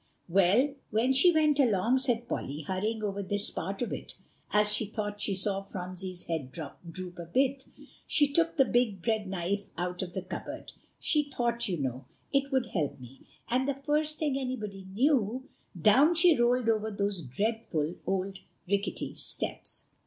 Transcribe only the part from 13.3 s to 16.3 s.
and the first thing anybody knew, down